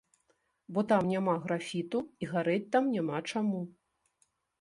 Бо 0.77 0.83
там 0.91 1.09
няма 1.11 1.35
графіту 1.43 2.01
і 2.25 2.29
гарэць 2.31 2.71
там 2.77 2.89
няма 2.95 3.17
чаму. 3.31 3.61